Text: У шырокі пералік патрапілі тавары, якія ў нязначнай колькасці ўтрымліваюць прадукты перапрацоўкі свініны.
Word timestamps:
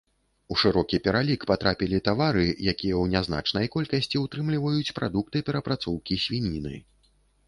У 0.53 0.55
шырокі 0.61 0.97
пералік 1.07 1.41
патрапілі 1.49 1.99
тавары, 2.07 2.45
якія 2.49 2.71
ў 2.71 3.03
нязначнай 3.15 3.67
колькасці 3.75 4.21
ўтрымліваюць 4.23 4.95
прадукты 4.97 5.37
перапрацоўкі 5.51 6.19
свініны. 6.25 6.75